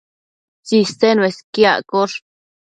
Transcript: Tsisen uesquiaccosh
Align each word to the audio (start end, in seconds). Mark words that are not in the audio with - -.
Tsisen 0.65 1.17
uesquiaccosh 1.23 2.17